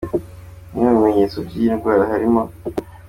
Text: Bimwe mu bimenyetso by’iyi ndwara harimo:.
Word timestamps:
Bimwe 0.71 0.89
mu 0.91 0.99
bimenyetso 0.99 1.37
by’iyi 1.47 1.71
ndwara 1.75 2.03
harimo:. 2.11 2.41